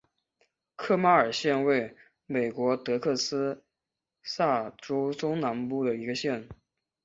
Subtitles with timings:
[0.75, 1.95] 科马尔县位
[2.25, 3.55] 美国德克萨
[4.33, 6.49] 斯州中南部的一个县。